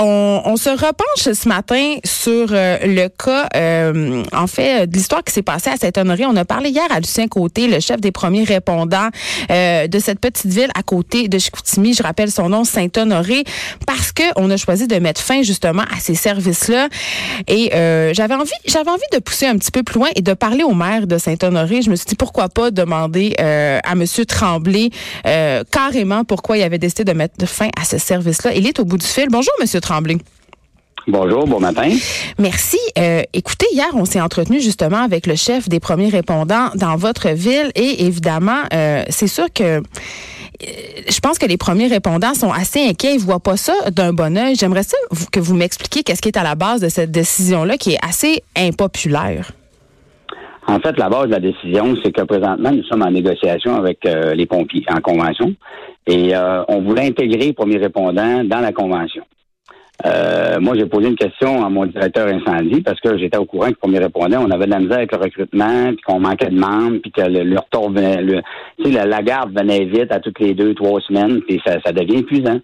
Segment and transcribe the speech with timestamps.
[0.00, 5.32] On, se repenche ce matin sur euh, le cas, euh, en fait, de l'histoire qui
[5.32, 6.24] s'est passée à Saint-Honoré.
[6.26, 9.08] On a parlé hier à Lucien Côté, le chef des premiers répondants
[9.50, 11.94] euh, de cette petite ville à côté de Chicoutimi.
[11.94, 13.42] Je rappelle son nom, Saint-Honoré,
[13.86, 16.88] parce que on a choisi de mettre fin justement à ces services-là.
[17.48, 17.70] Et
[18.14, 20.74] j'avais envie, j'avais envie de pousser un petit peu plus loin et de parler au
[20.74, 21.82] maire de Saint-Honoré.
[21.82, 24.90] Je me suis dit pourquoi pas demander à Monsieur Tremblay
[25.70, 28.52] carrément pourquoi il avait décidé de mettre fin à ce service-là.
[28.54, 29.26] Il est au bout du fil.
[29.28, 29.52] Bonjour.
[29.60, 29.87] Monsieur Tremblay.
[31.08, 31.88] Bonjour, bon matin.
[32.38, 32.76] Merci.
[32.98, 37.30] Euh, écoutez, hier, on s'est entretenu justement avec le chef des premiers répondants dans votre
[37.30, 39.80] ville et évidemment, euh, c'est sûr que euh,
[41.08, 43.14] je pense que les premiers répondants sont assez inquiets.
[43.14, 44.54] Ils voient pas ça d'un bon oeil.
[44.54, 44.98] J'aimerais ça
[45.32, 48.42] que vous m'expliquiez qu'est-ce qui est à la base de cette décision-là qui est assez
[48.54, 49.50] impopulaire.
[50.66, 54.00] En fait, la base de la décision, c'est que présentement, nous sommes en négociation avec
[54.04, 55.54] les pompiers, en convention,
[56.06, 56.34] et
[56.68, 59.22] on voulait intégrer les premiers répondants dans la convention.
[60.06, 63.70] Euh, moi, j'ai posé une question à mon directeur incendie parce que j'étais au courant
[63.70, 66.58] que premier répondant, on avait de la misère avec le recrutement, puis qu'on manquait de
[66.58, 68.40] membres, puis que le, retour venait, le,
[68.84, 72.18] sais, la, garde venait vite à toutes les deux, trois semaines, puis ça, ça devient
[72.18, 72.60] épuisant.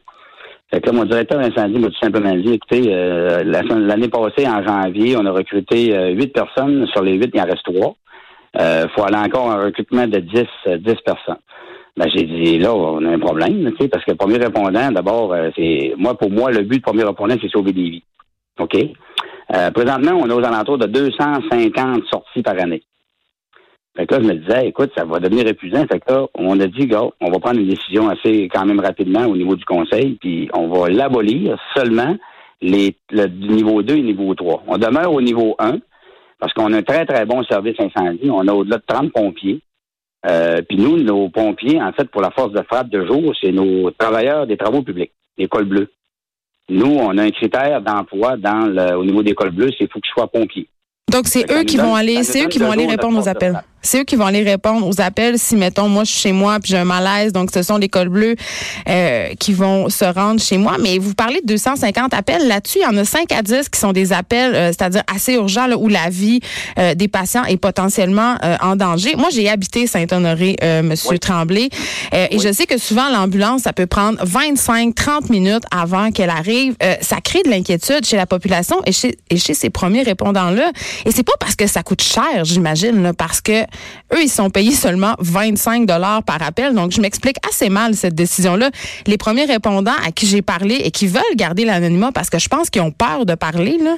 [0.72, 4.62] Fait que là, mon directeur incendie m'a tout simplement dit, écoutez, euh, l'année passée, en
[4.64, 6.86] janvier, on a recruté euh, huit personnes.
[6.88, 7.96] Sur les huit, il en reste trois.
[8.54, 11.38] Il euh, faut aller encore un recrutement de dix, dix personnes.
[11.96, 14.90] Ben, j'ai dit, là, on a un problème, tu sais, parce que le premier répondant,
[14.90, 18.04] d'abord, euh, c'est, moi, pour moi, le but du premier répondant, c'est sauver des vies.
[18.58, 18.76] OK?
[19.54, 22.82] Euh, présentement, on est aux alentours de 250 sorties par année.
[23.96, 25.86] Fait que là, je me disais, écoute, ça va devenir épuisant.
[25.86, 28.80] Fait que là, on a dit, gars, on va prendre une décision assez, quand même
[28.80, 32.16] rapidement au niveau du conseil, puis on va l'abolir seulement
[32.60, 34.64] les, le niveau 2 et niveau 3.
[34.66, 35.78] On demeure au niveau 1
[36.40, 38.30] parce qu'on a un très, très bon service incendie.
[38.30, 39.60] On a au-delà de 30 pompiers.
[40.26, 43.52] Euh, puis nous, nos pompiers, en fait, pour la force de frappe de jour, c'est
[43.52, 45.90] nos travailleurs des travaux publics, les cols bleus.
[46.70, 49.88] Nous, on a un critère d'emploi dans le, au niveau des cols bleus, c'est qu'il
[49.88, 50.66] faut qu'ils soient pompiers.
[51.12, 54.00] Donc, c'est eux qui vont aller, c'est eux qui vont aller répondre aux appels c'est
[54.00, 56.70] eux qui vont aller répondre aux appels si, mettons, moi, je suis chez moi puis
[56.70, 57.32] j'ai un malaise.
[57.32, 58.34] Donc, ce sont les cols bleus
[58.88, 60.76] euh, qui vont se rendre chez moi.
[60.80, 62.48] Mais vous parlez de 250 appels.
[62.48, 65.34] Là-dessus, il y en a 5 à 10 qui sont des appels, euh, c'est-à-dire assez
[65.34, 66.40] urgents, là, où la vie
[66.78, 69.14] euh, des patients est potentiellement en danger.
[69.16, 71.68] Moi, j'ai habité Saint-Honoré, Monsieur Tremblay.
[72.12, 76.74] Et je sais que souvent, l'ambulance, ça peut prendre 25, 30 minutes avant qu'elle arrive.
[77.00, 80.72] ça crée de l'inquiétude chez la population et chez, et chez ces premiers répondants-là.
[81.04, 83.64] Et c'est pas parce que ça coûte cher, j'imagine, parce que
[84.12, 86.74] eux, ils sont payés seulement 25 dollars par appel.
[86.74, 88.70] Donc, je m'explique assez mal cette décision-là.
[89.06, 92.48] Les premiers répondants à qui j'ai parlé et qui veulent garder l'anonymat parce que je
[92.48, 93.96] pense qu'ils ont peur de parler, là,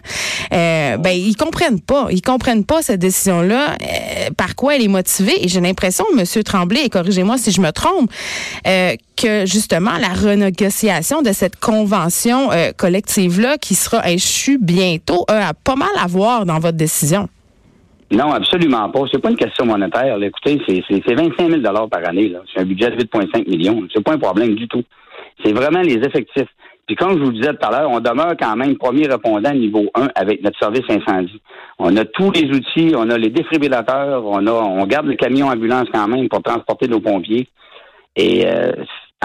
[0.53, 2.09] euh, ben, ils comprennent pas.
[2.10, 5.44] Ils comprennent pas cette décision-là, euh, par quoi elle est motivée.
[5.44, 8.10] Et j'ai l'impression, Monsieur Tremblay, et corrigez-moi si je me trompe,
[8.66, 15.75] euh, que justement la renégociation de cette convention collective-là qui sera échue bientôt a pas
[15.75, 17.28] mal à voir dans votre décision.
[18.10, 19.00] Non, absolument pas.
[19.10, 20.16] C'est pas une question monétaire.
[20.22, 22.32] Écoutez, c'est 25 000 par année.
[22.52, 23.82] C'est un budget de 8,5 millions.
[23.92, 24.82] C'est pas un problème du tout.
[25.44, 26.48] C'est vraiment les effectifs.
[26.86, 29.52] Puis comme je vous le disais tout à l'heure, on demeure quand même premier répondant
[29.52, 31.42] niveau 1 avec notre service incendie.
[31.80, 35.48] On a tous les outils, on a les défibrillateurs, on a on garde le camion
[35.48, 37.48] ambulance quand même pour transporter nos pompiers.
[38.14, 38.72] Et euh,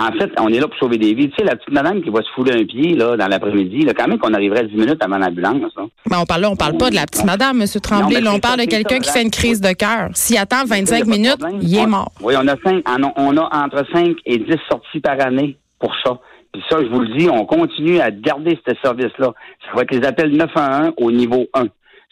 [0.01, 1.29] en fait, on est là pour sauver des vies.
[1.29, 3.93] Tu sais, la petite madame qui va se fouler un pied là, dans l'après-midi, là,
[3.93, 5.61] quand même qu'on arriverait 10 minutes avant l'ambulance.
[6.09, 7.67] Mais on parle là, on parle pas de la petite madame, M.
[7.81, 8.21] Tremblay.
[8.21, 10.09] là, on parle de quelqu'un qui fait une crise de cœur.
[10.13, 12.11] S'il attend 25 minutes, il est mort.
[12.21, 16.19] Oui, on a, cinq, on a entre 5 et 10 sorties par année pour ça.
[16.51, 19.33] Puis ça, je vous le dis, on continue à garder ce service-là.
[19.65, 21.65] Ça va être les appels 911 au niveau 1.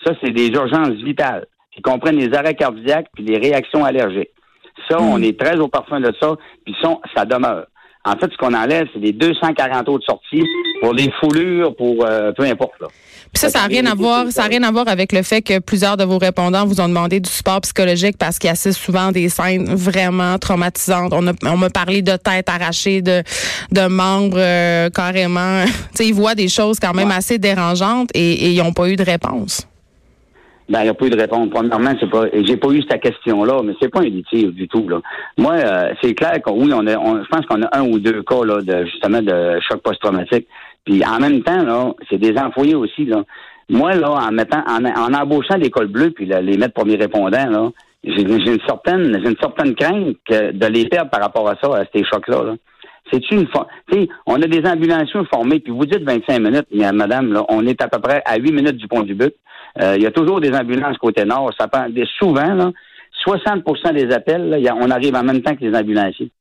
[0.05, 4.31] Ça, c'est des urgences vitales qui comprennent les arrêts cardiaques puis les réactions allergiques.
[4.89, 5.09] Ça, hmm.
[5.11, 6.35] on est très au parfum de ça,
[6.65, 7.67] puis ça, ça demeure.
[8.05, 10.43] En fait, ce qu'on enlève, c'est des 240 autres sorties
[10.81, 12.79] pour des foulures, pour euh, peu importe.
[12.79, 12.87] Là.
[13.33, 15.59] Puis ça, ça n'a rien à voir, ça rien à voir avec le fait que
[15.59, 19.11] plusieurs de vos répondants vous ont demandé du support psychologique parce qu'il y a souvent
[19.11, 21.13] des scènes vraiment traumatisantes.
[21.13, 23.21] On, a, on m'a parlé de têtes arrachées, de,
[23.71, 25.65] de membres euh, carrément.
[25.65, 28.89] tu sais, ils voient des choses quand même assez dérangeantes et, et ils n'ont pas
[28.89, 29.67] eu de réponse.
[30.69, 31.49] Ben, il n'y a pas eu de réponse.
[31.49, 34.87] Premièrement, c'est pas, j'ai pas eu cette question-là, mais c'est pas un litige du tout,
[34.87, 35.01] là.
[35.37, 38.21] Moi, euh, c'est clair que oui, on a, je pense qu'on a un ou deux
[38.21, 40.47] cas, là, de, justement, de choc post-traumatique.
[40.85, 43.23] Puis, en même temps, là, c'est des employés aussi, là.
[43.67, 47.69] Moi, là, en mettant, en, en embauchant l'école bleue puis les mettre premiers répondants, là,
[48.03, 51.75] j'ai, une certaine, j'ai une certaine crainte que de les perdre par rapport à ça,
[51.75, 52.55] à ces chocs-là, là.
[53.11, 53.47] C'est une
[53.91, 57.65] sais, on a des ambulanciers formés, puis vous dites 25 minutes, mais madame, là, on
[57.65, 59.15] est à peu près à 8 minutes du pont du
[59.81, 61.51] Euh, il y a toujours des ambulances côté nord.
[61.59, 62.71] Ça prend des, souvent, là,
[63.25, 66.31] 60% des appels, là, on arrive en même temps que les ambulanciers.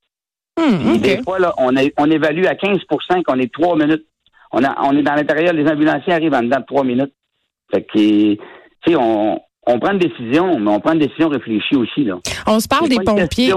[0.59, 4.05] Hmm, Des fois, là, on, est, on évalue à 15% qu'on est trois minutes.
[4.53, 7.13] On, a, on est dans l'intérieur, les ambulanciers arrivent en dedans de trois minutes.
[7.73, 12.05] Fait que, on, on prend une décision, mais on prend une décision réfléchie aussi.
[12.05, 12.19] Là.
[12.47, 13.53] On se parle des pompiers.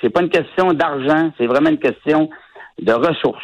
[0.00, 2.30] C'est pas une question d'argent, c'est vraiment une question
[2.80, 3.42] de ressources.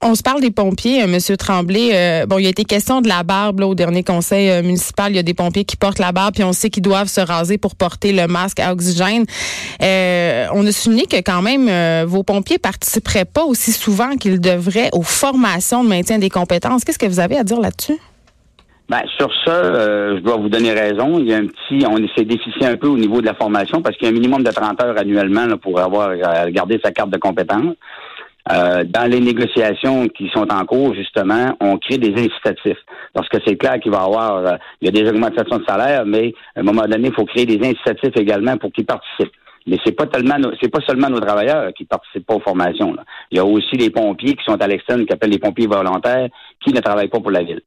[0.00, 1.90] On se parle des pompiers, euh, Monsieur Tremblay.
[1.92, 5.10] Euh, bon, il a été question de la barbe là, au dernier conseil euh, municipal.
[5.10, 7.20] Il y a des pompiers qui portent la barbe, puis on sait qu'ils doivent se
[7.20, 9.24] raser pour porter le masque à oxygène.
[9.80, 15.02] on a souligné que quand même vos pompiers participeraient pas aussi souvent qu'ils devraient aux
[15.02, 16.84] formations de maintien des compétences.
[16.84, 17.98] Qu'est-ce que vous avez à dire là-dessus?
[18.88, 19.62] Ben, sur ça,
[20.14, 21.18] je dois vous donner raison.
[21.18, 23.82] Il y a un petit, on s'est déficient un peu au niveau de la formation
[23.82, 26.10] parce qu'il y a un minimum de 30 heures annuellement pour avoir
[26.50, 27.74] gardé sa carte de compétence.
[28.50, 32.78] Euh, dans les négociations qui sont en cours, justement, on crée des incitatifs.
[33.12, 35.64] Parce que c'est clair qu'il va y avoir, euh, il y a des augmentations de
[35.66, 39.34] salaire, mais à un moment donné, il faut créer des incitatifs également pour qu'ils participent.
[39.66, 42.96] Mais c'est pas tellement, c'est pas seulement nos travailleurs qui participent pas aux formations.
[43.30, 46.28] Il y a aussi les pompiers qui sont à l'externe, qui appellent les pompiers volontaires,
[46.64, 47.60] qui ne travaillent pas pour la ville.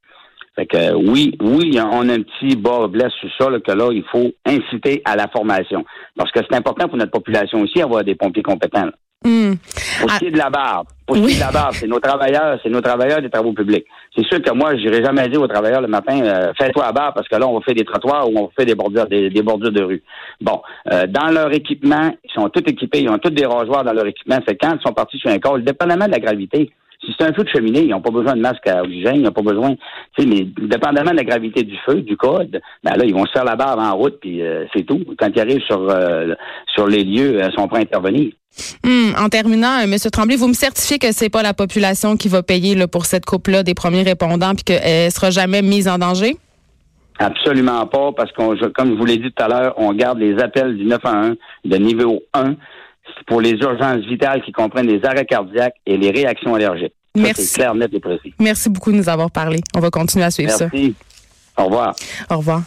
[0.56, 3.90] Fait que euh, oui, oui, on a un petit bas blesse sur ça, que là,
[3.92, 5.84] il faut inciter à la formation.
[6.16, 8.90] Parce que c'est important pour notre population aussi d'avoir des pompiers compétents.
[9.22, 11.86] Pour ce qui est de la barbe, pour ce qui est de la barbe, c'est
[11.86, 13.84] nos travailleurs, c'est nos travailleurs des travaux publics.
[14.16, 16.92] C'est sûr que moi, je n'irai jamais dire aux travailleurs le matin, euh, fais-toi à
[16.92, 19.06] barbe parce que là, on va faire des trottoirs ou on va faire des bordures,
[19.06, 20.02] des, bordures de rue.
[20.40, 20.60] Bon,
[20.92, 24.06] euh, dans leur équipement, ils sont tous équipés, ils ont tous des rasoirs dans leur
[24.06, 24.38] équipement.
[24.46, 26.70] C'est quand ils sont partis sur un col, dépendamment de la gravité.
[27.04, 29.22] Si c'est un feu de cheminée, ils n'ont pas besoin de masque à oxygène, ils
[29.22, 29.74] n'ont pas besoin,
[30.16, 33.26] tu sais, mais dépendamment de la gravité du feu, du code, ben là, ils vont
[33.26, 35.00] se faire la barbe en route, puis euh, c'est tout.
[35.18, 35.92] Quand ils arrivent sur,
[36.72, 38.32] sur les lieux, ils sont prêts à intervenir.
[38.84, 39.96] Hmm, en terminant, euh, M.
[40.10, 43.24] Tremblay, vous me certifiez que c'est pas la population qui va payer là, pour cette
[43.24, 46.36] coupe-là des premiers répondants puis qu'elle sera jamais mise en danger?
[47.18, 50.38] Absolument pas, parce qu'on, comme je vous l'ai dit tout à l'heure, on garde les
[50.38, 52.56] appels du 911 de niveau 1
[53.26, 56.94] pour les urgences vitales qui comprennent les arrêts cardiaques et les réactions allergiques.
[57.14, 57.44] Merci.
[57.44, 58.34] C'est clair, net et précis.
[58.38, 59.60] Merci beaucoup de nous avoir parlé.
[59.74, 60.68] On va continuer à suivre ça.
[60.72, 60.94] Merci.
[61.56, 61.94] Au revoir.
[62.30, 62.62] Au revoir.